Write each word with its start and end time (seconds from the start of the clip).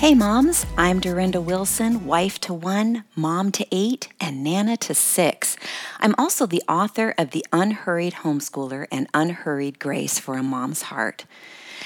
Hey, 0.00 0.14
moms, 0.14 0.64
I'm 0.78 0.98
Durenda 0.98 1.44
Wilson, 1.44 2.06
wife 2.06 2.40
to 2.40 2.54
one, 2.54 3.04
mom 3.14 3.52
to 3.52 3.66
eight, 3.70 4.08
and 4.18 4.42
nana 4.42 4.78
to 4.78 4.94
six. 4.94 5.58
I'm 5.98 6.14
also 6.16 6.46
the 6.46 6.62
author 6.66 7.14
of 7.18 7.32
The 7.32 7.44
Unhurried 7.52 8.14
Homeschooler 8.14 8.86
and 8.90 9.08
Unhurried 9.12 9.78
Grace 9.78 10.18
for 10.18 10.38
a 10.38 10.42
Mom's 10.42 10.84
Heart. 10.84 11.26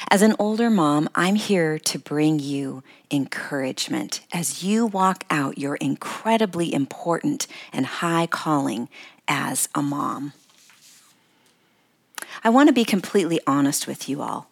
As 0.09 0.23
an 0.23 0.37
older 0.39 0.71
mom, 0.71 1.09
I'm 1.17 1.35
here 1.35 1.77
to 1.81 1.99
bring 1.99 2.39
you 2.39 2.85
encouragement 3.11 4.21
as 4.33 4.63
you 4.63 4.87
walk 4.87 5.25
out 5.29 5.59
your 5.59 5.75
incredibly 5.75 6.73
important 6.73 7.49
and 7.73 7.85
high 7.85 8.29
calling 8.29 8.89
as 9.27 9.69
a 9.75 9.83
mom. 9.83 10.35
I 12.45 12.49
want 12.49 12.69
to 12.69 12.73
be 12.73 12.85
completely 12.85 13.41
honest 13.45 13.89
with 13.89 14.09
you 14.09 14.23
all. 14.23 14.49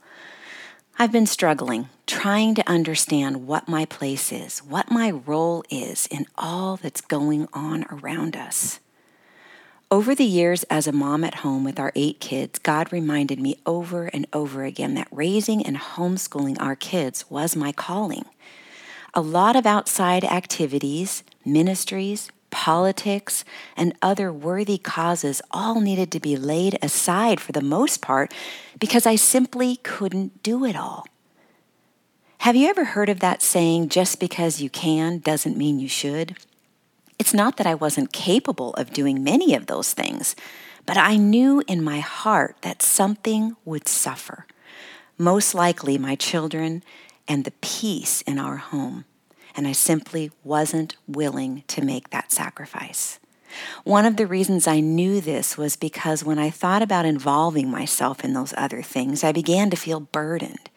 I've 1.02 1.10
been 1.10 1.26
struggling, 1.26 1.88
trying 2.06 2.54
to 2.54 2.70
understand 2.70 3.48
what 3.48 3.66
my 3.66 3.86
place 3.86 4.30
is, 4.30 4.60
what 4.60 4.88
my 4.88 5.10
role 5.10 5.64
is 5.68 6.06
in 6.12 6.26
all 6.38 6.76
that's 6.76 7.00
going 7.00 7.48
on 7.52 7.86
around 7.90 8.36
us. 8.36 8.78
Over 9.90 10.14
the 10.14 10.22
years, 10.22 10.62
as 10.70 10.86
a 10.86 10.92
mom 10.92 11.24
at 11.24 11.40
home 11.42 11.64
with 11.64 11.80
our 11.80 11.90
eight 11.96 12.20
kids, 12.20 12.60
God 12.60 12.92
reminded 12.92 13.40
me 13.40 13.58
over 13.66 14.10
and 14.12 14.28
over 14.32 14.62
again 14.62 14.94
that 14.94 15.08
raising 15.10 15.66
and 15.66 15.76
homeschooling 15.76 16.56
our 16.60 16.76
kids 16.76 17.28
was 17.28 17.56
my 17.56 17.72
calling. 17.72 18.26
A 19.12 19.20
lot 19.20 19.56
of 19.56 19.66
outside 19.66 20.22
activities, 20.22 21.24
ministries, 21.44 22.30
politics, 22.52 23.44
and 23.76 23.96
other 24.00 24.32
worthy 24.32 24.78
causes 24.78 25.42
all 25.50 25.80
needed 25.80 26.12
to 26.12 26.20
be 26.20 26.36
laid 26.36 26.78
aside 26.80 27.40
for 27.40 27.50
the 27.50 27.60
most 27.60 28.00
part 28.00 28.32
because 28.78 29.06
I 29.06 29.16
simply 29.16 29.76
couldn't 29.76 30.44
do 30.44 30.64
it 30.64 30.76
all. 30.76 31.04
Have 32.38 32.54
you 32.54 32.68
ever 32.68 32.84
heard 32.84 33.08
of 33.08 33.20
that 33.20 33.42
saying, 33.42 33.88
just 33.88 34.20
because 34.20 34.60
you 34.60 34.70
can 34.70 35.18
doesn't 35.18 35.56
mean 35.56 35.80
you 35.80 35.88
should? 35.88 36.36
It's 37.18 37.34
not 37.34 37.56
that 37.56 37.66
I 37.66 37.74
wasn't 37.74 38.12
capable 38.12 38.74
of 38.74 38.92
doing 38.92 39.24
many 39.24 39.54
of 39.54 39.66
those 39.66 39.92
things, 39.92 40.36
but 40.84 40.96
I 40.96 41.16
knew 41.16 41.62
in 41.66 41.82
my 41.82 42.00
heart 42.00 42.56
that 42.62 42.82
something 42.82 43.56
would 43.64 43.88
suffer, 43.88 44.46
most 45.16 45.54
likely 45.54 45.98
my 45.98 46.16
children 46.16 46.82
and 47.28 47.44
the 47.44 47.52
peace 47.60 48.22
in 48.22 48.38
our 48.38 48.56
home 48.56 49.04
and 49.54 49.66
I 49.66 49.72
simply 49.72 50.30
wasn't 50.44 50.96
willing 51.06 51.64
to 51.68 51.84
make 51.84 52.10
that 52.10 52.32
sacrifice. 52.32 53.18
One 53.84 54.06
of 54.06 54.16
the 54.16 54.26
reasons 54.26 54.66
I 54.66 54.80
knew 54.80 55.20
this 55.20 55.58
was 55.58 55.76
because 55.76 56.24
when 56.24 56.38
I 56.38 56.50
thought 56.50 56.82
about 56.82 57.04
involving 57.04 57.70
myself 57.70 58.24
in 58.24 58.32
those 58.32 58.54
other 58.56 58.82
things, 58.82 59.22
I 59.22 59.32
began 59.32 59.70
to 59.70 59.76
feel 59.76 60.00
burdened. 60.00 60.70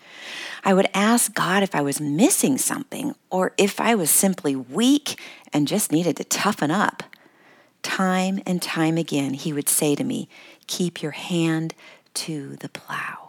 I 0.64 0.74
would 0.74 0.90
ask 0.94 1.34
God 1.34 1.64
if 1.64 1.76
I 1.76 1.82
was 1.82 2.02
missing 2.02 2.58
something 2.58 3.16
or 3.30 3.54
if 3.58 3.80
I 3.80 3.96
was 3.96 4.10
simply 4.10 4.56
weak 4.56 5.20
and 5.54 5.68
just 5.68 5.92
needed 5.92 6.18
to 6.18 6.24
toughen 6.24 6.72
up. 6.72 7.04
Time 7.84 8.42
and 8.48 8.62
time 8.62 8.98
again, 8.98 9.36
He 9.36 9.54
would 9.54 9.70
say 9.70 9.96
to 9.96 10.04
me, 10.04 10.28
Keep 10.68 11.04
your 11.04 11.12
hand 11.12 11.76
to 12.16 12.56
the 12.58 12.70
plow. 12.70 13.25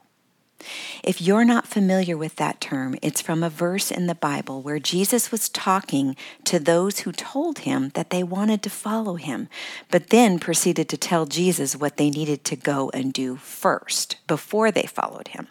If 1.04 1.20
you're 1.20 1.44
not 1.44 1.66
familiar 1.66 2.16
with 2.16 2.36
that 2.36 2.60
term, 2.60 2.96
it's 3.02 3.20
from 3.20 3.42
a 3.42 3.50
verse 3.50 3.90
in 3.90 4.06
the 4.06 4.14
Bible 4.14 4.62
where 4.62 4.78
Jesus 4.78 5.30
was 5.30 5.48
talking 5.48 6.16
to 6.44 6.58
those 6.58 7.00
who 7.00 7.12
told 7.12 7.60
him 7.60 7.90
that 7.90 8.10
they 8.10 8.22
wanted 8.22 8.62
to 8.62 8.70
follow 8.70 9.14
him, 9.16 9.48
but 9.90 10.08
then 10.08 10.38
proceeded 10.38 10.88
to 10.88 10.96
tell 10.96 11.26
Jesus 11.26 11.76
what 11.76 11.96
they 11.96 12.10
needed 12.10 12.44
to 12.44 12.56
go 12.56 12.90
and 12.94 13.12
do 13.12 13.36
first 13.36 14.16
before 14.26 14.70
they 14.70 14.86
followed 14.86 15.28
him. 15.28 15.48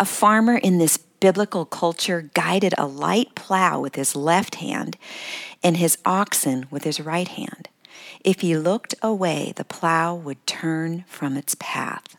A 0.00 0.04
farmer 0.04 0.56
in 0.56 0.78
this 0.78 0.96
biblical 0.96 1.64
culture 1.64 2.30
guided 2.34 2.74
a 2.78 2.86
light 2.86 3.34
plow 3.34 3.78
with 3.78 3.94
his 3.94 4.16
left 4.16 4.56
hand 4.56 4.96
and 5.62 5.76
his 5.76 5.98
oxen 6.04 6.66
with 6.70 6.84
his 6.84 6.98
right 6.98 7.28
hand. 7.28 7.68
If 8.24 8.40
he 8.40 8.56
looked 8.56 8.94
away, 9.02 9.52
the 9.54 9.64
plow 9.64 10.14
would 10.14 10.44
turn 10.46 11.04
from 11.06 11.36
its 11.36 11.54
path. 11.58 12.16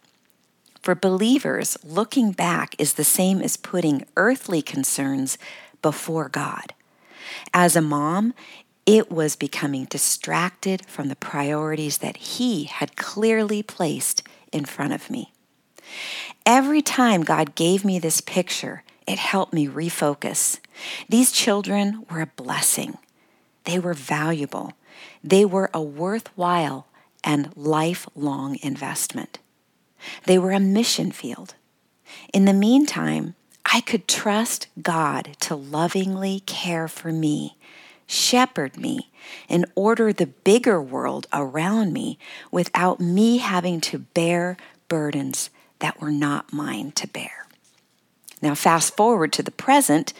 For 0.83 0.95
believers, 0.95 1.77
looking 1.81 2.33
back 2.33 2.75
is 2.77 2.95
the 2.95 3.05
same 3.05 3.41
as 3.41 3.55
putting 3.55 4.05
earthly 4.17 4.61
concerns 4.61 5.37
before 5.81 6.27
God. 6.27 6.73
As 7.53 7.77
a 7.77 7.81
mom, 7.81 8.33
it 8.85 9.09
was 9.09 9.37
becoming 9.37 9.85
distracted 9.85 10.85
from 10.85 11.07
the 11.07 11.15
priorities 11.15 11.99
that 11.99 12.17
He 12.17 12.65
had 12.65 12.97
clearly 12.97 13.63
placed 13.63 14.23
in 14.51 14.65
front 14.65 14.91
of 14.91 15.09
me. 15.09 15.31
Every 16.45 16.81
time 16.81 17.23
God 17.23 17.55
gave 17.55 17.85
me 17.85 17.97
this 17.97 18.19
picture, 18.19 18.83
it 19.07 19.17
helped 19.17 19.53
me 19.53 19.69
refocus. 19.69 20.59
These 21.07 21.31
children 21.31 22.05
were 22.11 22.19
a 22.19 22.27
blessing, 22.27 22.97
they 23.63 23.79
were 23.79 23.93
valuable, 23.93 24.73
they 25.23 25.45
were 25.45 25.69
a 25.73 25.81
worthwhile 25.81 26.87
and 27.23 27.55
lifelong 27.55 28.57
investment. 28.61 29.39
They 30.25 30.37
were 30.37 30.51
a 30.51 30.59
mission 30.59 31.11
field. 31.11 31.55
In 32.33 32.45
the 32.45 32.53
meantime, 32.53 33.35
I 33.65 33.81
could 33.81 34.07
trust 34.07 34.67
God 34.81 35.35
to 35.41 35.55
lovingly 35.55 36.41
care 36.45 36.87
for 36.87 37.11
me, 37.11 37.57
shepherd 38.05 38.77
me, 38.77 39.11
and 39.49 39.65
order 39.75 40.11
the 40.11 40.27
bigger 40.27 40.81
world 40.81 41.27
around 41.33 41.93
me 41.93 42.19
without 42.51 42.99
me 42.99 43.37
having 43.37 43.81
to 43.81 43.99
bear 43.99 44.57
burdens 44.87 45.49
that 45.79 45.99
were 45.99 46.11
not 46.11 46.53
mine 46.53 46.91
to 46.93 47.07
bear. 47.07 47.47
Now, 48.41 48.55
fast 48.55 48.97
forward 48.97 49.31
to 49.33 49.43
the 49.43 49.51
present, 49.51 50.13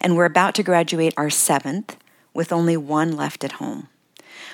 and 0.00 0.16
we're 0.16 0.24
about 0.24 0.54
to 0.54 0.62
graduate 0.62 1.12
our 1.16 1.30
seventh 1.30 1.96
with 2.32 2.52
only 2.52 2.76
one 2.76 3.16
left 3.16 3.42
at 3.42 3.52
home. 3.52 3.88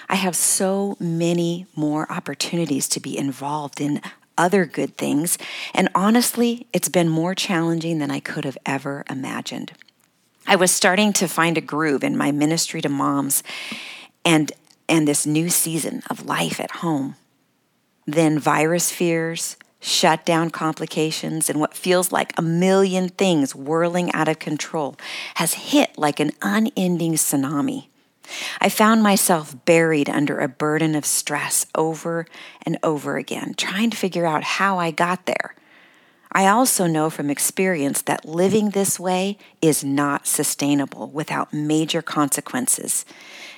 I 0.09 0.15
have 0.17 0.35
so 0.35 0.97
many 0.99 1.67
more 1.77 2.11
opportunities 2.11 2.89
to 2.89 3.01
be 3.01 3.17
involved 3.17 3.81
in 3.81 4.01
other 4.41 4.65
good 4.65 4.97
things. 4.97 5.37
And 5.75 5.91
honestly, 5.95 6.67
it's 6.73 6.89
been 6.89 7.11
more 7.11 7.35
challenging 7.35 7.99
than 7.99 8.11
I 8.11 8.21
could 8.21 8.47
have 8.47 8.59
ever 8.65 9.05
imagined. 9.09 9.73
I 10.47 10.57
was 10.57 10.73
starting 10.73 11.13
to 11.13 11.29
find 11.29 11.59
a 11.59 11.61
groove 11.61 12.03
in 12.03 12.17
my 12.17 12.33
ministry 12.33 12.81
to 12.81 12.89
moms 12.89 13.43
and, 14.25 14.51
and 14.89 15.07
this 15.07 15.27
new 15.27 15.51
season 15.51 16.03
of 16.09 16.25
life 16.25 16.59
at 16.59 16.71
home. 16.77 17.17
Then 18.07 18.39
virus 18.39 18.91
fears, 18.91 19.57
shutdown 19.79 20.51
complications, 20.51 21.51
and 21.51 21.61
what 21.61 21.75
feels 21.75 22.11
like 22.11 22.33
a 22.39 22.43
million 22.43 23.11
things 23.11 23.55
whirling 23.55 24.11
out 24.13 24.27
of 24.27 24.39
control 24.39 24.97
has 25.35 25.55
hit 25.55 25.97
like 25.99 26.19
an 26.19 26.31
unending 26.41 27.13
tsunami. 27.15 27.90
I 28.61 28.69
found 28.69 29.03
myself 29.03 29.55
buried 29.65 30.09
under 30.09 30.39
a 30.39 30.49
burden 30.49 30.95
of 30.95 31.05
stress 31.05 31.67
over 31.75 32.27
and 32.63 32.79
over 32.83 33.17
again, 33.17 33.55
trying 33.55 33.91
to 33.91 33.97
figure 33.97 34.27
out 34.27 34.43
how 34.43 34.79
I 34.79 34.91
got 34.91 35.27
there. 35.27 35.55
I 36.33 36.47
also 36.47 36.87
know 36.87 37.11
from 37.11 37.29
experience 37.29 38.03
that 38.03 38.25
living 38.25 38.71
this 38.71 39.01
way 39.01 39.37
is 39.61 39.83
not 39.83 40.27
sustainable 40.27 41.11
without 41.11 41.53
major 41.53 42.03
consequences. 42.03 43.05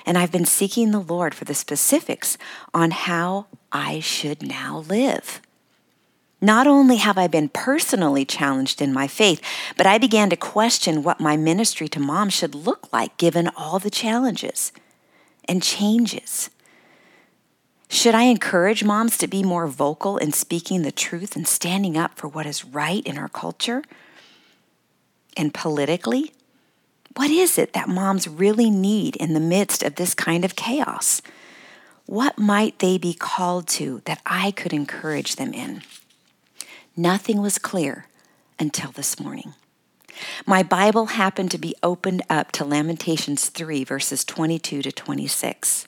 And 0.05 0.17
I've 0.17 0.31
been 0.31 0.45
seeking 0.45 0.91
the 0.91 0.99
Lord 0.99 1.35
for 1.35 1.45
the 1.45 1.53
specifics 1.53 2.37
on 2.73 2.91
how 2.91 3.45
I 3.71 3.99
should 3.99 4.41
now 4.41 4.79
live. 4.79 5.39
Not 6.43 6.67
only 6.67 6.97
have 6.97 7.17
I 7.17 7.27
been 7.27 7.47
personally 7.47 8.25
challenged 8.25 8.81
in 8.81 8.91
my 8.91 9.07
faith, 9.07 9.41
but 9.77 9.87
I 9.87 9.97
began 9.97 10.29
to 10.29 10.35
question 10.35 11.01
what 11.01 11.21
my 11.21 11.37
ministry 11.37 11.87
to 11.87 12.01
mom 12.01 12.29
should 12.29 12.53
look 12.53 12.91
like 12.91 13.15
given 13.15 13.49
all 13.55 13.79
the 13.79 13.89
challenges 13.89 14.73
and 15.47 15.63
changes. 15.63 16.49
Should 17.87 18.13
I 18.13 18.23
encourage 18.23 18.83
moms 18.83 19.17
to 19.19 19.27
be 19.27 19.41
more 19.41 19.67
vocal 19.67 20.17
in 20.17 20.33
speaking 20.33 20.81
the 20.81 20.91
truth 20.91 21.37
and 21.37 21.47
standing 21.47 21.95
up 21.95 22.17
for 22.17 22.27
what 22.27 22.45
is 22.45 22.65
right 22.65 23.07
in 23.07 23.17
our 23.17 23.29
culture? 23.29 23.81
And 25.37 25.53
politically, 25.53 26.33
what 27.15 27.31
is 27.31 27.57
it 27.57 27.71
that 27.71 27.87
moms 27.87 28.27
really 28.27 28.69
need 28.69 29.15
in 29.15 29.33
the 29.33 29.39
midst 29.39 29.81
of 29.81 29.95
this 29.95 30.13
kind 30.13 30.43
of 30.43 30.57
chaos? 30.57 31.21
What 32.05 32.37
might 32.37 32.79
they 32.79 32.97
be 32.97 33.13
called 33.13 33.65
to 33.69 34.01
that 34.03 34.21
I 34.25 34.51
could 34.51 34.73
encourage 34.73 35.37
them 35.37 35.53
in? 35.53 35.83
Nothing 36.95 37.41
was 37.41 37.57
clear 37.57 38.05
until 38.59 38.91
this 38.91 39.19
morning. 39.19 39.55
My 40.45 40.61
Bible 40.61 41.07
happened 41.07 41.49
to 41.51 41.57
be 41.57 41.73
opened 41.81 42.21
up 42.29 42.51
to 42.51 42.63
Lamentations 42.63 43.49
3, 43.49 43.83
verses 43.83 44.23
22 44.23 44.83
to 44.83 44.91
26. 44.91 45.87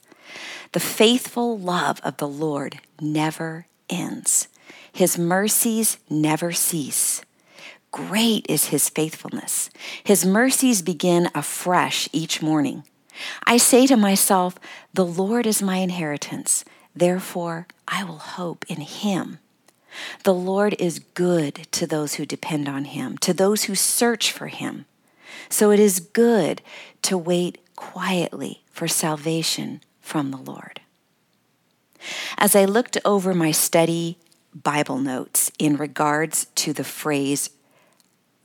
The 0.71 0.79
faithful 0.79 1.59
love 1.59 2.01
of 2.03 2.17
the 2.17 2.27
Lord 2.27 2.79
never 2.99 3.67
ends, 3.87 4.47
His 4.91 5.15
mercies 5.15 5.99
never 6.09 6.51
cease. 6.51 7.21
Great 7.91 8.47
is 8.49 8.65
His 8.65 8.89
faithfulness. 8.89 9.69
His 10.03 10.25
mercies 10.25 10.81
begin 10.81 11.29
afresh 11.35 12.09
each 12.11 12.41
morning. 12.41 12.83
I 13.45 13.57
say 13.57 13.85
to 13.85 13.95
myself, 13.95 14.57
The 14.95 15.05
Lord 15.05 15.45
is 15.45 15.61
my 15.61 15.77
inheritance, 15.77 16.65
therefore 16.95 17.67
I 17.87 18.03
will 18.03 18.17
hope 18.17 18.65
in 18.67 18.81
Him. 18.81 19.37
The 20.23 20.33
Lord 20.33 20.75
is 20.79 20.99
good 20.99 21.67
to 21.71 21.87
those 21.87 22.15
who 22.15 22.25
depend 22.25 22.67
on 22.67 22.85
him, 22.85 23.17
to 23.19 23.33
those 23.33 23.63
who 23.63 23.75
search 23.75 24.31
for 24.31 24.47
him. 24.47 24.85
So 25.49 25.71
it 25.71 25.79
is 25.79 25.99
good 25.99 26.61
to 27.03 27.17
wait 27.17 27.59
quietly 27.75 28.63
for 28.71 28.87
salvation 28.87 29.81
from 30.01 30.31
the 30.31 30.37
Lord. 30.37 30.81
As 32.37 32.55
I 32.55 32.65
looked 32.65 32.97
over 33.05 33.33
my 33.33 33.51
study 33.51 34.17
Bible 34.53 34.99
notes 34.99 35.51
in 35.59 35.75
regards 35.75 36.45
to 36.55 36.71
the 36.71 36.83
phrase 36.83 37.49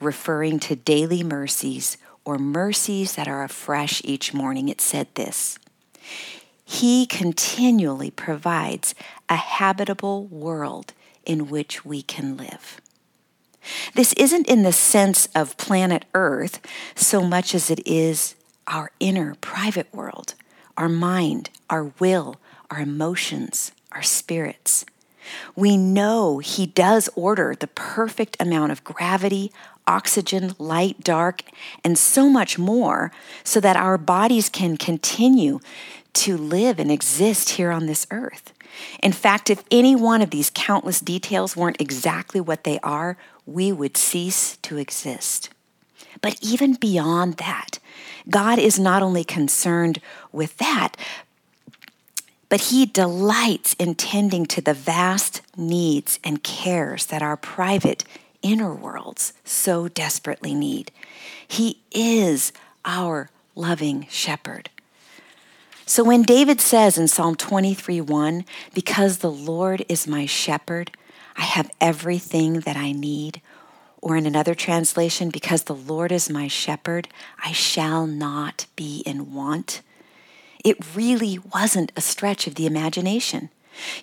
referring 0.01 0.59
to 0.59 0.75
daily 0.75 1.23
mercies 1.23 1.97
or 2.25 2.39
mercies 2.39 3.15
that 3.15 3.29
are 3.29 3.45
afresh 3.45 4.01
each 4.05 4.35
morning, 4.35 4.69
it 4.69 4.81
said 4.81 5.09
this 5.15 5.59
He 6.65 7.07
continually 7.07 8.11
provides 8.11 8.95
a 9.29 9.37
habitable 9.37 10.27
world 10.27 10.95
in 11.25 11.49
which 11.49 11.85
we 11.85 12.03
can 12.03 12.37
live. 12.37 12.81
This 13.95 14.13
isn't 14.15 14.49
in 14.49 14.63
the 14.63 14.73
sense 14.73 15.29
of 15.35 15.57
planet 15.57 16.05
Earth 16.15 16.61
so 16.95 17.23
much 17.23 17.55
as 17.55 17.71
it 17.71 17.87
is 17.87 18.35
our 18.67 18.91
inner 19.01 19.35
private 19.41 19.93
world, 19.93 20.35
our 20.77 20.89
mind, 20.89 21.51
our 21.69 21.93
will, 21.99 22.37
our 22.71 22.81
emotions, 22.81 23.73
our 23.93 24.03
spirits. 24.03 24.87
We 25.55 25.77
know 25.77 26.39
He 26.39 26.67
does 26.67 27.09
order 27.15 27.55
the 27.55 27.67
perfect 27.67 28.37
amount 28.41 28.73
of 28.73 28.85
gravity, 28.85 29.53
oxygen, 29.87 30.55
light, 30.59 31.01
dark, 31.01 31.43
and 31.85 31.99
so 31.99 32.29
much 32.29 32.59
more 32.59 33.13
so 33.45 33.61
that 33.61 33.77
our 33.77 33.99
bodies 33.99 34.49
can 34.49 34.77
continue 34.77 35.61
to 36.13 36.37
live 36.37 36.79
and 36.79 36.91
exist 36.91 37.51
here 37.51 37.71
on 37.71 37.87
this 37.87 38.07
earth. 38.11 38.53
In 39.03 39.13
fact, 39.13 39.51
if 39.51 39.65
any 39.71 39.97
one 39.97 40.23
of 40.23 40.31
these 40.31 40.51
countless 40.53 41.01
details 41.01 41.57
weren't 41.57 41.81
exactly 41.81 42.41
what 42.41 42.65
they 42.65 42.79
are, 42.81 43.17
we 43.47 43.73
would 43.73 43.97
cease 43.97 44.57
to 44.59 44.77
exist. 44.77 45.51
But 46.21 46.39
even 46.43 46.75
beyond 46.75 47.35
that, 47.35 47.79
God 48.29 48.59
is 48.59 48.79
not 48.79 49.03
only 49.03 49.25
concerned 49.25 50.01
with 50.33 50.57
that, 50.59 50.97
but 52.49 52.63
He 52.63 52.85
delights 52.85 53.75
in 53.79 53.95
tending 53.95 54.45
to 54.47 54.61
the 54.61 54.75
vast 54.75 55.41
needs 55.57 56.19
and 56.23 56.43
cares 56.43 57.07
that 57.07 57.23
our 57.23 57.37
private 57.37 58.05
inner 58.43 58.75
worlds 58.75 59.33
so 59.45 59.89
desperately 59.89 60.55
need. 60.55 60.91
He 61.47 61.81
is 61.93 62.53
our 62.85 63.31
loving 63.55 64.07
shepherd. 64.11 64.71
So 65.91 66.05
when 66.05 66.23
David 66.23 66.61
says 66.61 66.99
in 66.99 67.09
Psalm 67.09 67.35
23 67.35 68.01
1, 68.01 68.45
Because 68.73 69.19
the 69.19 69.31
Lord 69.31 69.85
is 69.89 70.07
my 70.07 70.25
shepherd, 70.25 70.93
I 71.37 71.41
have 71.41 71.69
everything 71.81 72.61
that 72.61 72.77
I 72.77 72.93
need. 72.93 73.43
Or 74.01 74.15
in 74.15 74.25
another 74.25 74.55
translation, 74.55 75.31
Because 75.31 75.65
the 75.65 75.75
Lord 75.75 76.13
is 76.13 76.31
my 76.31 76.47
shepherd, 76.47 77.09
I 77.45 77.51
shall 77.51 78.07
not 78.07 78.67
be 78.77 79.03
in 79.05 79.35
want. 79.35 79.83
It 80.65 80.95
really 80.95 81.41
wasn't 81.53 81.91
a 81.97 82.01
stretch 82.01 82.47
of 82.47 82.55
the 82.55 82.67
imagination. 82.67 83.51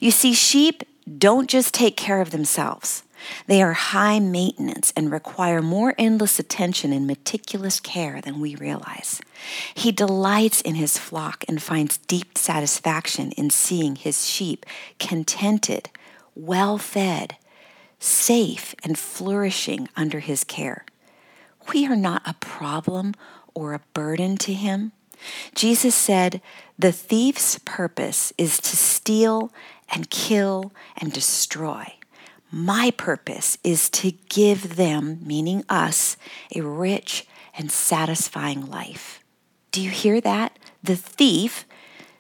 You 0.02 0.12
see, 0.12 0.34
sheep 0.34 0.84
don't 1.18 1.50
just 1.50 1.74
take 1.74 1.96
care 1.96 2.20
of 2.20 2.32
themselves. 2.32 3.04
They 3.48 3.62
are 3.62 3.74
high 3.74 4.20
maintenance 4.20 4.94
and 4.96 5.12
require 5.12 5.62
more 5.62 5.94
endless 5.98 6.40
attention 6.40 6.94
and 6.94 7.08
meticulous 7.08 7.80
care 7.80 8.22
than 8.22 8.40
we 8.40 8.56
realize. 8.56 9.22
He 9.74 9.92
delights 9.92 10.62
in 10.62 10.76
his 10.76 10.98
flock 10.98 11.44
and 11.48 11.62
finds 11.62 11.98
deep 11.98 12.38
satisfaction 12.38 13.32
in 13.32 13.50
seeing 13.50 13.96
his 13.96 14.26
sheep 14.26 14.66
contented, 15.00 15.90
well 16.36 16.78
fed, 16.78 17.38
safe, 18.00 18.76
and 18.84 18.98
flourishing 18.98 19.90
under 19.96 20.20
his 20.20 20.44
care. 20.44 20.86
We 21.74 21.86
are 21.88 21.96
not 21.96 22.22
a 22.26 22.36
problem 22.36 23.14
or 23.54 23.74
a 23.74 23.82
burden 23.94 24.38
to 24.38 24.54
him. 24.54 24.92
Jesus 25.56 25.96
said, 25.96 26.42
The 26.78 26.92
thief's 26.92 27.60
purpose 27.60 28.32
is 28.38 28.60
to 28.60 28.78
steal 28.78 29.52
and 29.90 30.10
kill 30.10 30.72
and 30.98 31.12
destroy. 31.12 31.97
My 32.50 32.92
purpose 32.96 33.58
is 33.64 33.90
to 33.92 34.12
give 34.30 34.78
them, 34.78 35.20
meaning 35.22 35.64
us, 35.68 36.16
a 36.56 36.62
rich 36.62 37.28
and 37.58 37.70
satisfying 37.70 38.66
life. 38.66 39.22
Do 39.72 39.82
you 39.82 39.90
hear 39.90 40.22
that? 40.22 40.58
The 40.82 40.96
thief, 40.96 41.66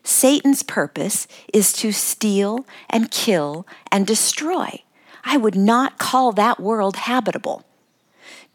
Satan's 0.04 0.64
purpose 0.64 1.28
is 1.54 1.72
to 1.74 1.92
steal 1.92 2.66
and 2.90 3.10
kill 3.10 3.66
and 3.92 4.06
destroy. 4.06 4.84
I 5.24 5.38
would 5.38 5.56
not 5.56 5.98
call 5.98 6.32
that 6.34 6.60
world 6.60 6.98
habitable. 6.98 7.64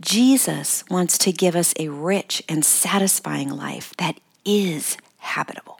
Jesus 0.00 0.84
wants 0.90 1.16
to 1.18 1.32
give 1.32 1.54
us 1.54 1.72
a 1.78 1.88
rich 1.88 2.42
and 2.48 2.64
satisfying 2.64 3.48
life 3.48 3.94
that 3.98 4.18
is 4.44 4.96
habitable. 5.18 5.78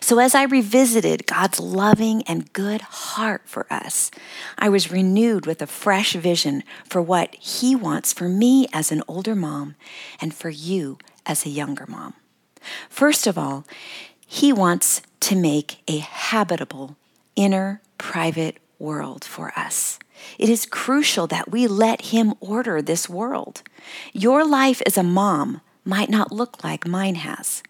So, 0.00 0.18
as 0.18 0.34
I 0.34 0.44
revisited 0.44 1.26
God's 1.26 1.60
loving 1.60 2.22
and 2.24 2.52
good 2.52 2.80
heart 2.80 3.42
for 3.44 3.66
us, 3.72 4.10
I 4.58 4.68
was 4.68 4.92
renewed 4.92 5.46
with 5.46 5.62
a 5.62 5.66
fresh 5.66 6.14
vision 6.14 6.62
for 6.84 7.02
what 7.02 7.34
He 7.36 7.74
wants 7.74 8.12
for 8.12 8.28
me 8.28 8.66
as 8.72 8.92
an 8.92 9.02
older 9.08 9.34
mom 9.34 9.74
and 10.20 10.34
for 10.34 10.50
you 10.50 10.98
as 11.24 11.44
a 11.44 11.50
younger 11.50 11.86
mom. 11.86 12.14
First 12.88 13.26
of 13.26 13.36
all, 13.36 13.64
He 14.26 14.52
wants 14.52 15.02
to 15.20 15.36
make 15.36 15.82
a 15.88 15.98
habitable, 15.98 16.96
inner, 17.34 17.80
private 17.98 18.58
world 18.78 19.24
for 19.24 19.52
us. 19.56 19.98
It 20.38 20.48
is 20.48 20.66
crucial 20.66 21.26
that 21.28 21.50
we 21.50 21.66
let 21.66 22.06
Him 22.06 22.34
order 22.40 22.80
this 22.80 23.08
world. 23.08 23.62
Your 24.12 24.46
life 24.46 24.82
as 24.86 24.96
a 24.96 25.02
mom 25.02 25.60
might 25.84 26.10
not 26.10 26.32
look 26.32 26.62
like 26.64 26.86
mine 26.86 27.16
has. 27.16 27.62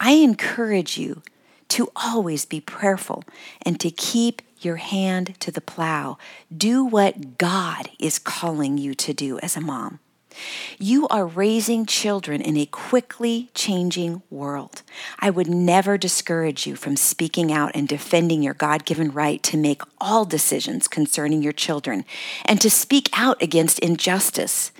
I 0.00 0.12
encourage 0.12 0.98
you 0.98 1.22
to 1.72 1.88
always 1.96 2.44
be 2.44 2.60
prayerful 2.60 3.24
and 3.62 3.80
to 3.80 3.90
keep 3.90 4.42
your 4.60 4.76
hand 4.76 5.34
to 5.40 5.50
the 5.50 5.60
plow. 5.60 6.18
Do 6.54 6.84
what 6.84 7.38
God 7.38 7.88
is 7.98 8.18
calling 8.18 8.76
you 8.76 8.94
to 8.94 9.14
do 9.14 9.38
as 9.38 9.56
a 9.56 9.60
mom. 9.60 9.98
You 10.78 11.08
are 11.08 11.26
raising 11.26 11.86
children 11.86 12.40
in 12.40 12.56
a 12.56 12.66
quickly 12.66 13.50
changing 13.54 14.22
world. 14.30 14.82
I 15.18 15.30
would 15.30 15.48
never 15.48 15.98
discourage 15.98 16.66
you 16.66 16.76
from 16.76 16.96
speaking 16.96 17.52
out 17.52 17.72
and 17.74 17.88
defending 17.88 18.42
your 18.42 18.54
God 18.54 18.84
given 18.84 19.10
right 19.10 19.42
to 19.44 19.56
make 19.56 19.82
all 20.00 20.24
decisions 20.24 20.88
concerning 20.88 21.42
your 21.42 21.52
children 21.52 22.04
and 22.44 22.60
to 22.60 22.70
speak 22.70 23.08
out 23.12 23.40
against 23.42 23.78
injustice. 23.78 24.72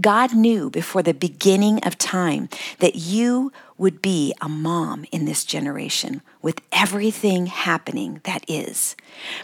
God 0.00 0.34
knew 0.34 0.70
before 0.70 1.02
the 1.02 1.14
beginning 1.14 1.82
of 1.84 1.98
time 1.98 2.48
that 2.78 2.96
you 2.96 3.52
would 3.82 4.00
be 4.00 4.32
a 4.40 4.48
mom 4.48 5.04
in 5.10 5.24
this 5.24 5.44
generation 5.44 6.22
with 6.40 6.60
everything 6.70 7.46
happening 7.46 8.20
that 8.22 8.44
is. 8.48 8.94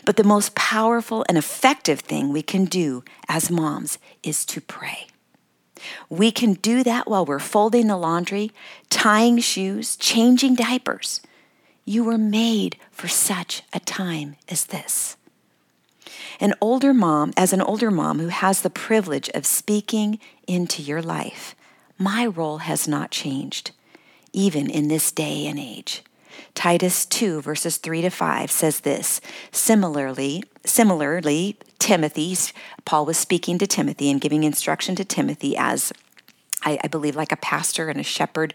But 0.05 0.15
the 0.15 0.23
most 0.23 0.55
powerful 0.55 1.25
and 1.29 1.37
effective 1.37 1.99
thing 1.99 2.33
we 2.33 2.43
can 2.43 2.65
do 2.65 3.03
as 3.29 3.51
moms 3.51 3.99
is 4.23 4.47
to 4.47 4.61
pray. 4.61 5.09
We 6.09 6.31
can 6.31 6.53
do 6.55 6.85
that 6.85 7.09
while 7.09 7.27
we're 7.27 7.41
folding 7.41 7.89
the 7.89 7.97
laundry, 7.97 8.53
tying 8.91 9.39
shoes, 9.39 9.97
changing 9.97 10.55
diapers. 10.55 11.21
You 11.85 12.05
were 12.05 12.17
made 12.17 12.77
for 12.93 13.09
such 13.09 13.63
a 13.73 13.81
time 13.81 14.37
as 14.49 14.67
this. 14.67 15.17
An 16.39 16.55
older 16.61 16.95
mom, 16.95 17.33
as 17.37 17.53
an 17.53 17.61
older 17.61 17.91
mom 17.91 18.21
who 18.21 18.29
has 18.29 18.63
the 18.63 18.71
privilege 18.71 19.29
of 19.31 19.45
speaking 19.45 20.21
into 20.47 20.81
your 20.81 21.03
life, 21.03 21.57
my 21.99 22.25
role 22.25 22.59
has 22.59 22.87
not 22.87 23.11
changed, 23.11 23.73
even 24.39 24.71
in 24.71 24.87
this 24.87 25.11
day 25.11 25.49
and 25.49 25.59
age. 25.59 26.05
Titus 26.55 27.05
2 27.07 27.43
verses 27.43 27.77
3 27.77 28.03
to 28.03 28.11
5 28.11 28.51
says 28.53 28.81
this. 28.81 29.21
Similarly, 29.51 30.45
similarly, 30.65 31.57
Timothy, 31.81 32.37
Paul 32.85 33.05
was 33.05 33.19
speaking 33.19 33.59
to 33.59 33.67
Timothy 33.67 34.09
and 34.13 34.21
giving 34.21 34.45
instruction 34.45 34.95
to 34.95 35.05
Timothy 35.05 35.57
as 35.57 35.93
I, 36.63 36.79
I 36.85 36.87
believe 36.87 37.17
like 37.17 37.33
a 37.33 37.37
pastor 37.37 37.89
and 37.89 37.99
a 37.99 38.05
shepherd 38.05 38.55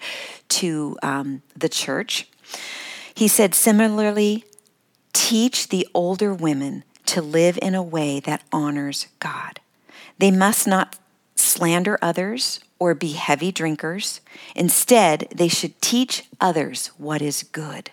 to 0.49 0.97
um, 1.03 1.41
the 1.53 1.69
church. 1.69 2.29
He 3.13 3.27
said, 3.27 3.53
similarly, 3.53 4.45
teach 5.11 5.67
the 5.67 5.85
older 5.93 6.33
women 6.33 6.85
to 7.07 7.21
live 7.21 7.59
in 7.61 7.75
a 7.75 7.83
way 7.83 8.21
that 8.21 8.43
honors 8.53 9.07
God. 9.19 9.59
They 10.17 10.31
must 10.31 10.65
not 10.65 10.97
slander 11.35 11.99
others 12.01 12.61
or 12.83 12.93
be 12.93 13.13
heavy 13.13 13.49
drinkers. 13.49 14.19
Instead, 14.57 15.25
they 15.33 15.47
should 15.47 15.81
teach 15.81 16.25
others 16.41 16.87
what 16.97 17.21
is 17.21 17.43
good. 17.43 17.91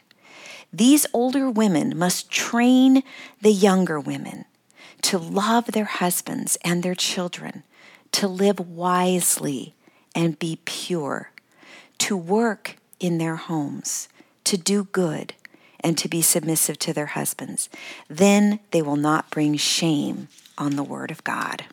These 0.72 1.06
older 1.12 1.48
women 1.48 1.96
must 1.96 2.28
train 2.28 3.04
the 3.40 3.52
younger 3.52 4.00
women 4.00 4.46
to 5.02 5.16
love 5.16 5.66
their 5.66 5.84
husbands 5.84 6.58
and 6.64 6.82
their 6.82 6.96
children, 6.96 7.62
to 8.10 8.26
live 8.26 8.58
wisely 8.58 9.76
and 10.12 10.40
be 10.40 10.58
pure, 10.64 11.30
to 11.98 12.16
work 12.16 12.76
in 12.98 13.18
their 13.18 13.36
homes, 13.36 14.08
to 14.42 14.56
do 14.56 14.82
good, 14.90 15.34
and 15.78 15.96
to 15.98 16.08
be 16.08 16.20
submissive 16.20 16.80
to 16.80 16.92
their 16.92 17.14
husbands. 17.14 17.68
Then 18.08 18.58
they 18.72 18.82
will 18.82 18.96
not 18.96 19.30
bring 19.30 19.56
shame 19.56 20.26
on 20.58 20.74
the 20.74 20.82
word 20.82 21.12
of 21.12 21.22
God. 21.22 21.66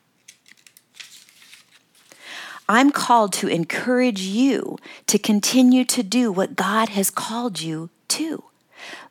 I'm 2.69 2.91
called 2.91 3.33
to 3.33 3.47
encourage 3.47 4.21
you 4.21 4.77
to 5.07 5.17
continue 5.17 5.85
to 5.85 6.03
do 6.03 6.31
what 6.31 6.55
God 6.55 6.89
has 6.89 7.09
called 7.09 7.61
you 7.61 7.89
to 8.09 8.43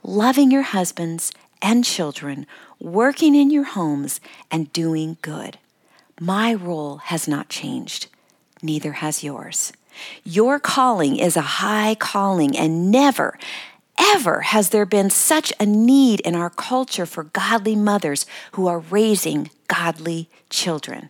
loving 0.02 0.50
your 0.50 0.62
husbands 0.62 1.32
and 1.60 1.84
children, 1.84 2.46
working 2.78 3.34
in 3.34 3.50
your 3.50 3.64
homes, 3.64 4.20
and 4.50 4.72
doing 4.72 5.16
good. 5.22 5.58
My 6.20 6.54
role 6.54 6.98
has 6.98 7.26
not 7.26 7.48
changed, 7.48 8.06
neither 8.62 8.92
has 8.92 9.24
yours. 9.24 9.72
Your 10.24 10.58
calling 10.58 11.16
is 11.16 11.36
a 11.36 11.60
high 11.60 11.94
calling, 11.94 12.56
and 12.56 12.90
never, 12.90 13.38
ever 13.98 14.42
has 14.42 14.70
there 14.70 14.86
been 14.86 15.10
such 15.10 15.52
a 15.58 15.66
need 15.66 16.20
in 16.20 16.34
our 16.34 16.50
culture 16.50 17.06
for 17.06 17.24
godly 17.24 17.74
mothers 17.74 18.26
who 18.52 18.66
are 18.66 18.78
raising 18.78 19.50
godly 19.68 20.28
children. 20.50 21.08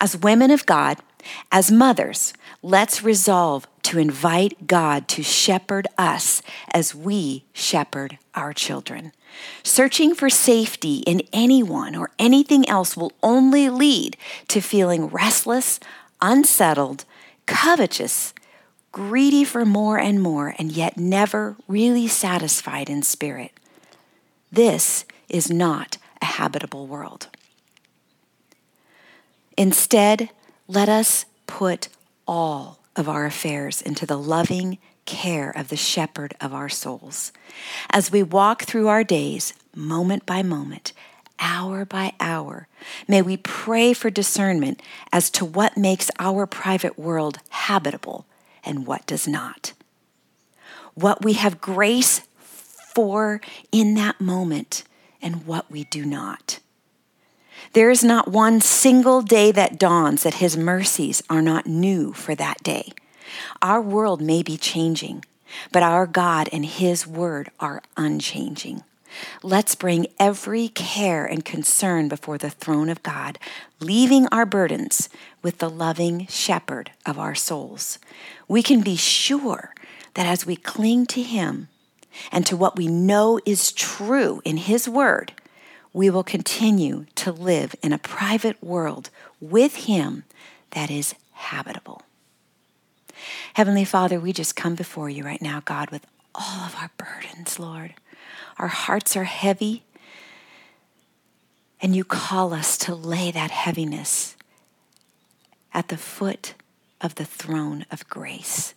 As 0.00 0.16
women 0.16 0.50
of 0.50 0.64
God, 0.64 0.98
as 1.50 1.70
mothers, 1.70 2.32
let's 2.62 3.02
resolve 3.02 3.66
to 3.84 3.98
invite 3.98 4.66
God 4.66 5.08
to 5.08 5.22
shepherd 5.22 5.86
us 5.96 6.42
as 6.72 6.94
we 6.94 7.44
shepherd 7.52 8.18
our 8.34 8.52
children. 8.52 9.12
Searching 9.62 10.14
for 10.14 10.28
safety 10.28 10.98
in 11.06 11.22
anyone 11.32 11.94
or 11.94 12.10
anything 12.18 12.68
else 12.68 12.96
will 12.96 13.12
only 13.22 13.68
lead 13.70 14.16
to 14.48 14.60
feeling 14.60 15.06
restless, 15.06 15.80
unsettled, 16.20 17.04
covetous, 17.46 18.34
greedy 18.92 19.44
for 19.44 19.64
more 19.64 19.98
and 19.98 20.20
more, 20.20 20.54
and 20.58 20.72
yet 20.72 20.96
never 20.96 21.56
really 21.66 22.08
satisfied 22.08 22.90
in 22.90 23.02
spirit. 23.02 23.52
This 24.50 25.04
is 25.28 25.50
not 25.50 25.98
a 26.20 26.26
habitable 26.26 26.86
world. 26.86 27.28
Instead, 29.56 30.30
let 30.68 30.88
us 30.88 31.24
put 31.46 31.88
all 32.26 32.78
of 32.94 33.08
our 33.08 33.24
affairs 33.24 33.80
into 33.80 34.04
the 34.04 34.18
loving 34.18 34.78
care 35.06 35.50
of 35.50 35.68
the 35.68 35.76
shepherd 35.76 36.34
of 36.40 36.52
our 36.52 36.68
souls. 36.68 37.32
As 37.88 38.12
we 38.12 38.22
walk 38.22 38.64
through 38.64 38.88
our 38.88 39.02
days, 39.02 39.54
moment 39.74 40.26
by 40.26 40.42
moment, 40.42 40.92
hour 41.38 41.86
by 41.86 42.12
hour, 42.20 42.68
may 43.08 43.22
we 43.22 43.38
pray 43.38 43.94
for 43.94 44.10
discernment 44.10 44.82
as 45.10 45.30
to 45.30 45.44
what 45.46 45.78
makes 45.78 46.10
our 46.18 46.46
private 46.46 46.98
world 46.98 47.38
habitable 47.48 48.26
and 48.62 48.86
what 48.86 49.06
does 49.06 49.26
not. 49.26 49.72
What 50.92 51.24
we 51.24 51.32
have 51.34 51.62
grace 51.62 52.20
for 52.94 53.40
in 53.72 53.94
that 53.94 54.20
moment 54.20 54.84
and 55.22 55.46
what 55.46 55.70
we 55.70 55.84
do 55.84 56.04
not. 56.04 56.58
There 57.72 57.90
is 57.90 58.02
not 58.02 58.28
one 58.28 58.60
single 58.60 59.22
day 59.22 59.52
that 59.52 59.78
dawns 59.78 60.22
that 60.22 60.34
his 60.34 60.56
mercies 60.56 61.22
are 61.28 61.42
not 61.42 61.66
new 61.66 62.12
for 62.12 62.34
that 62.34 62.62
day. 62.62 62.92
Our 63.60 63.80
world 63.80 64.20
may 64.22 64.42
be 64.42 64.56
changing, 64.56 65.24
but 65.70 65.82
our 65.82 66.06
God 66.06 66.48
and 66.52 66.64
his 66.64 67.06
word 67.06 67.50
are 67.60 67.82
unchanging. 67.96 68.82
Let's 69.42 69.74
bring 69.74 70.06
every 70.18 70.68
care 70.68 71.24
and 71.24 71.44
concern 71.44 72.08
before 72.08 72.38
the 72.38 72.50
throne 72.50 72.88
of 72.88 73.02
God, 73.02 73.38
leaving 73.80 74.26
our 74.28 74.46
burdens 74.46 75.08
with 75.42 75.58
the 75.58 75.70
loving 75.70 76.26
shepherd 76.26 76.90
of 77.06 77.18
our 77.18 77.34
souls. 77.34 77.98
We 78.46 78.62
can 78.62 78.80
be 78.80 78.96
sure 78.96 79.74
that 80.14 80.26
as 80.26 80.46
we 80.46 80.56
cling 80.56 81.06
to 81.06 81.22
him 81.22 81.68
and 82.32 82.46
to 82.46 82.56
what 82.56 82.76
we 82.76 82.86
know 82.86 83.40
is 83.44 83.72
true 83.72 84.40
in 84.44 84.56
his 84.56 84.88
word, 84.88 85.32
we 85.92 86.10
will 86.10 86.24
continue 86.24 87.06
to 87.16 87.32
live 87.32 87.74
in 87.82 87.92
a 87.92 87.98
private 87.98 88.62
world 88.62 89.10
with 89.40 89.76
Him 89.86 90.24
that 90.70 90.90
is 90.90 91.14
habitable. 91.32 92.02
Heavenly 93.54 93.84
Father, 93.84 94.20
we 94.20 94.32
just 94.32 94.54
come 94.54 94.74
before 94.74 95.10
you 95.10 95.24
right 95.24 95.42
now, 95.42 95.60
God, 95.64 95.90
with 95.90 96.06
all 96.34 96.66
of 96.66 96.76
our 96.76 96.90
burdens, 96.96 97.58
Lord. 97.58 97.94
Our 98.58 98.68
hearts 98.68 99.16
are 99.16 99.24
heavy, 99.24 99.82
and 101.80 101.96
you 101.96 102.04
call 102.04 102.52
us 102.52 102.76
to 102.78 102.94
lay 102.94 103.30
that 103.30 103.50
heaviness 103.50 104.36
at 105.72 105.88
the 105.88 105.96
foot 105.96 106.54
of 107.00 107.14
the 107.16 107.24
throne 107.24 107.86
of 107.90 108.08
grace. 108.08 108.74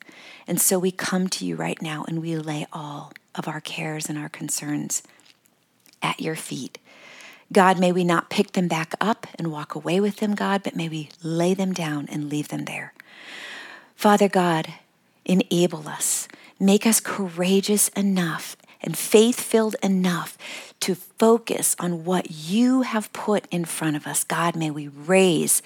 And 0.48 0.62
so 0.62 0.77
we 0.77 0.91
come 0.91 1.27
to 1.30 1.46
you 1.46 1.56
right 1.56 1.82
now 1.82 2.06
and 2.08 2.22
we 2.22 2.36
lay 2.38 2.68
all 2.72 3.13
of 3.34 3.48
our 3.48 3.62
cares 3.62 4.10
and 4.10 4.18
our 4.18 4.30
concerns 4.30 5.01
at 6.01 6.20
your 6.20 6.36
feet. 6.36 6.77
God, 7.51 7.79
may 7.79 7.91
we 7.91 8.03
not 8.03 8.29
pick 8.29 8.53
them 8.53 8.67
back 8.67 8.93
up 9.01 9.27
and 9.36 9.51
walk 9.51 9.75
away 9.75 10.00
with 10.00 10.17
them, 10.17 10.36
God, 10.36 10.63
but 10.63 10.75
may 10.75 10.88
we 10.88 11.10
lay 11.22 11.53
them 11.53 11.74
down 11.74 12.08
and 12.10 12.29
leave 12.29 12.48
them 12.48 12.65
there. 12.65 12.93
Father 13.96 14.29
God, 14.29 14.74
enable 15.25 15.88
us. 15.88 16.27
Make 16.60 16.86
us 16.86 17.00
courageous 17.00 17.89
enough 17.89 18.55
and 18.81 18.98
faith 18.98 19.39
filled 19.39 19.75
enough 19.84 20.38
to 20.79 20.96
focus 20.96 21.75
on 21.79 22.05
what 22.05 22.31
you 22.31 22.81
have 22.81 23.13
put 23.13 23.46
in 23.51 23.65
front 23.65 23.96
of 23.96 24.08
us. 24.08 24.24
God, 24.24 24.55
may 24.55 24.72
we 24.72 24.88
raise 24.88 25.62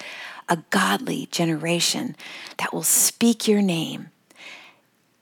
a 0.50 0.58
godly 0.70 1.28
generation 1.32 2.16
that 2.58 2.74
will 2.74 2.84
speak 2.84 3.48
your 3.48 3.62
name, 3.62 4.08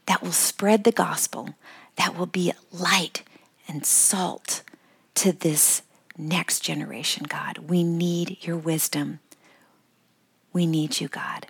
that 0.06 0.24
will 0.24 0.32
spread 0.32 0.84
the 0.84 0.92
gospel, 0.92 1.56
that 1.98 2.18
will 2.18 2.26
be 2.26 2.52
light 2.72 3.24
and 3.68 3.86
salt 3.86 4.64
to 5.16 5.32
this 5.32 5.82
next 6.18 6.60
generation, 6.62 7.26
God. 7.28 7.58
We 7.70 7.84
need 7.84 8.38
your 8.42 8.58
wisdom. 8.58 9.20
We 10.52 10.66
need 10.66 11.00
you, 11.02 11.08
God. 11.08 11.48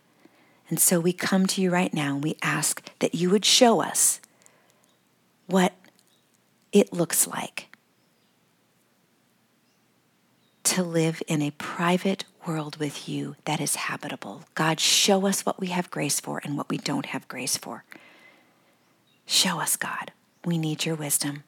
And 0.70 0.80
so 0.80 1.00
we 1.00 1.14
come 1.14 1.46
to 1.48 1.62
you 1.62 1.70
right 1.70 1.94
now 1.94 2.16
and 2.16 2.24
we 2.24 2.38
ask 2.42 2.82
that 3.00 3.16
you 3.16 3.30
would 3.30 3.46
show 3.46 3.82
us 3.82 4.20
what 5.48 5.74
it 6.72 6.94
looks 6.94 7.28
like 7.28 7.68
to 10.64 10.82
live 10.82 11.22
in 11.28 11.42
a 11.42 11.52
private 11.52 12.24
world 12.48 12.78
with 12.78 13.08
you 13.08 13.36
that 13.46 13.62
is 13.62 13.76
habitable. 13.76 14.44
God, 14.56 14.80
show 14.80 15.28
us 15.28 15.46
what 15.46 15.60
we 15.60 15.68
have 15.68 15.92
grace 15.92 16.20
for 16.20 16.42
and 16.44 16.58
what 16.58 16.70
we 16.70 16.78
don't 16.78 17.08
have 17.08 17.28
grace 17.28 17.58
for. 17.58 17.84
Show 19.26 19.60
us, 19.60 19.76
God. 19.76 20.12
We 20.44 20.58
need 20.58 20.86
your 20.86 20.96
wisdom 20.96 21.44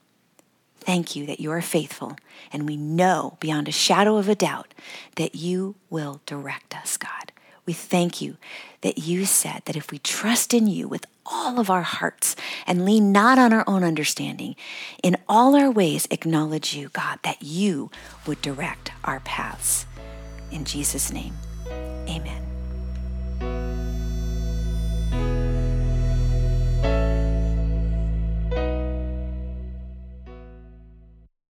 thank 0.85 1.15
you 1.15 1.25
that 1.25 1.39
you 1.39 1.51
are 1.51 1.61
faithful, 1.61 2.15
and 2.53 2.67
we 2.67 2.77
know 2.77 3.37
beyond 3.39 3.67
a 3.67 3.71
shadow 3.71 4.17
of 4.17 4.29
a 4.29 4.35
doubt 4.35 4.73
that 5.15 5.35
you 5.35 5.75
will 5.89 6.21
direct 6.25 6.75
us, 6.75 6.95
God. 6.97 7.31
We 7.65 7.73
thank 7.73 8.21
you 8.21 8.37
that 8.81 8.99
you 8.99 9.25
said 9.25 9.63
that 9.65 9.75
if 9.75 9.91
we 9.91 9.97
trust 9.97 10.53
in 10.53 10.67
you 10.67 10.87
with 10.87 11.05
all 11.25 11.59
of 11.59 11.71
our 11.71 11.81
hearts 11.81 12.35
and 12.67 12.85
lean 12.85 13.11
not 13.11 13.39
on 13.39 13.51
our 13.51 13.63
own 13.67 13.83
understanding, 13.83 14.55
in 15.01 15.17
all 15.27 15.55
our 15.55 15.71
ways 15.71 16.07
acknowledge 16.11 16.75
you, 16.75 16.89
God, 16.89 17.17
that 17.23 17.41
you 17.41 17.89
would 18.27 18.41
direct 18.43 18.91
our 19.03 19.19
paths. 19.21 19.87
In 20.51 20.63
Jesus' 20.63 21.11
name, 21.11 21.33
amen. 22.07 22.44